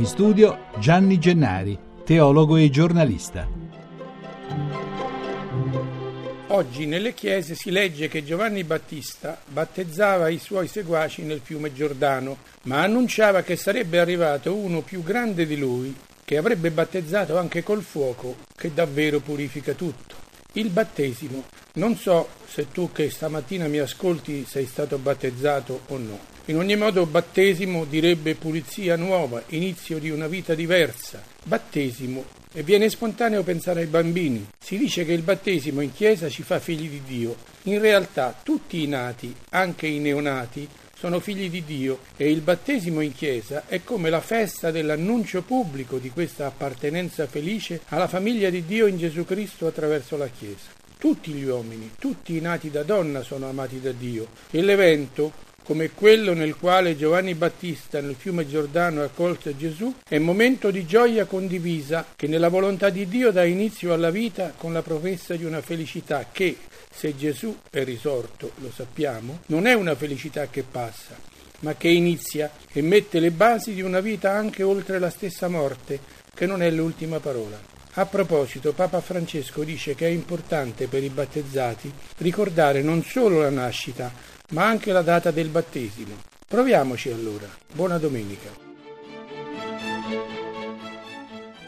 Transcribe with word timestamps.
In 0.00 0.06
studio 0.06 0.68
Gianni 0.78 1.18
Gennari, 1.18 1.78
teologo 2.06 2.56
e 2.56 2.70
giornalista. 2.70 3.46
Oggi 6.46 6.86
nelle 6.86 7.12
chiese 7.12 7.54
si 7.54 7.70
legge 7.70 8.08
che 8.08 8.24
Giovanni 8.24 8.64
Battista 8.64 9.38
battezzava 9.46 10.30
i 10.30 10.38
suoi 10.38 10.68
seguaci 10.68 11.20
nel 11.20 11.42
fiume 11.44 11.74
Giordano, 11.74 12.38
ma 12.62 12.80
annunciava 12.80 13.42
che 13.42 13.56
sarebbe 13.56 13.98
arrivato 13.98 14.54
uno 14.54 14.80
più 14.80 15.02
grande 15.02 15.46
di 15.46 15.58
lui, 15.58 15.94
che 16.24 16.38
avrebbe 16.38 16.70
battezzato 16.70 17.36
anche 17.36 17.62
col 17.62 17.82
fuoco, 17.82 18.36
che 18.56 18.72
davvero 18.72 19.20
purifica 19.20 19.74
tutto. 19.74 20.14
Il 20.54 20.70
battesimo. 20.70 21.44
Non 21.74 21.94
so 21.96 22.26
se 22.46 22.70
tu 22.70 22.90
che 22.90 23.10
stamattina 23.10 23.66
mi 23.66 23.78
ascolti 23.80 24.46
sei 24.48 24.64
stato 24.64 24.96
battezzato 24.96 25.82
o 25.88 25.98
no. 25.98 26.38
In 26.50 26.56
ogni 26.56 26.74
modo 26.74 27.06
battesimo 27.06 27.84
direbbe 27.84 28.34
pulizia 28.34 28.96
nuova, 28.96 29.40
inizio 29.50 30.00
di 30.00 30.10
una 30.10 30.26
vita 30.26 30.52
diversa. 30.52 31.22
Battesimo. 31.44 32.24
E 32.52 32.64
viene 32.64 32.90
spontaneo 32.90 33.44
pensare 33.44 33.82
ai 33.82 33.86
bambini. 33.86 34.48
Si 34.58 34.76
dice 34.76 35.04
che 35.04 35.12
il 35.12 35.22
battesimo 35.22 35.80
in 35.80 35.92
chiesa 35.92 36.28
ci 36.28 36.42
fa 36.42 36.58
figli 36.58 36.88
di 36.88 37.02
Dio. 37.06 37.36
In 37.64 37.78
realtà 37.78 38.36
tutti 38.42 38.82
i 38.82 38.88
nati, 38.88 39.32
anche 39.50 39.86
i 39.86 40.00
neonati, 40.00 40.66
sono 40.98 41.20
figli 41.20 41.48
di 41.48 41.62
Dio 41.64 42.00
e 42.16 42.28
il 42.28 42.40
battesimo 42.40 43.00
in 43.00 43.14
chiesa 43.14 43.62
è 43.68 43.84
come 43.84 44.10
la 44.10 44.20
festa 44.20 44.72
dell'annuncio 44.72 45.42
pubblico 45.42 45.98
di 45.98 46.10
questa 46.10 46.46
appartenenza 46.46 47.28
felice 47.28 47.82
alla 47.90 48.08
famiglia 48.08 48.50
di 48.50 48.66
Dio 48.66 48.88
in 48.88 48.98
Gesù 48.98 49.24
Cristo 49.24 49.68
attraverso 49.68 50.16
la 50.16 50.26
chiesa. 50.26 50.78
Tutti 50.98 51.30
gli 51.30 51.44
uomini, 51.44 51.92
tutti 51.96 52.36
i 52.36 52.40
nati 52.40 52.72
da 52.72 52.82
donna 52.82 53.22
sono 53.22 53.48
amati 53.48 53.80
da 53.80 53.92
Dio 53.92 54.26
e 54.50 54.60
l'evento 54.60 55.46
come 55.70 55.90
quello 55.90 56.34
nel 56.34 56.56
quale 56.56 56.96
Giovanni 56.96 57.36
Battista 57.36 58.00
nel 58.00 58.16
fiume 58.16 58.44
Giordano 58.48 59.04
accolse 59.04 59.56
Gesù, 59.56 59.94
è 60.08 60.18
momento 60.18 60.72
di 60.72 60.84
gioia 60.84 61.26
condivisa 61.26 62.06
che 62.16 62.26
nella 62.26 62.48
volontà 62.48 62.90
di 62.90 63.06
Dio 63.06 63.30
dà 63.30 63.44
inizio 63.44 63.92
alla 63.92 64.10
vita 64.10 64.52
con 64.56 64.72
la 64.72 64.82
promessa 64.82 65.36
di 65.36 65.44
una 65.44 65.60
felicità 65.60 66.26
che, 66.32 66.56
se 66.90 67.16
Gesù 67.16 67.56
è 67.70 67.84
risorto, 67.84 68.50
lo 68.56 68.72
sappiamo, 68.74 69.42
non 69.46 69.68
è 69.68 69.72
una 69.74 69.94
felicità 69.94 70.48
che 70.48 70.64
passa, 70.68 71.16
ma 71.60 71.76
che 71.76 71.86
inizia 71.86 72.50
e 72.72 72.82
mette 72.82 73.20
le 73.20 73.30
basi 73.30 73.72
di 73.72 73.82
una 73.82 74.00
vita 74.00 74.32
anche 74.32 74.64
oltre 74.64 74.98
la 74.98 75.08
stessa 75.08 75.46
morte, 75.46 76.00
che 76.34 76.46
non 76.46 76.64
è 76.64 76.70
l'ultima 76.72 77.20
parola. 77.20 77.79
A 77.94 78.06
proposito, 78.06 78.72
Papa 78.72 79.00
Francesco 79.00 79.64
dice 79.64 79.94
che 79.94 80.06
è 80.06 80.10
importante 80.10 80.86
per 80.86 81.02
i 81.02 81.08
battezzati 81.08 81.92
ricordare 82.18 82.82
non 82.82 83.02
solo 83.02 83.40
la 83.40 83.50
nascita, 83.50 84.12
ma 84.50 84.66
anche 84.66 84.92
la 84.92 85.02
data 85.02 85.32
del 85.32 85.48
battesimo. 85.48 86.14
Proviamoci 86.46 87.10
allora. 87.10 87.48
Buona 87.72 87.98
domenica. 87.98 88.68